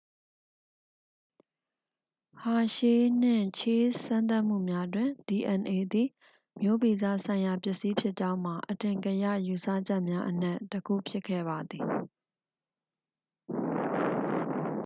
[2.41, 6.07] ဟာရှေး နှင့် ချေ့စ် စမ်းသပ်မှုများတွင် dna သည်
[6.61, 11.85] မျိုးဗီဇဆိုင်ရာပစ္စည်းဖြစ်ကြောင်းမှာ အထင်ကရယူဆချက်များအနက် တစ်ခုဖြစ်ခဲ့ပါသည်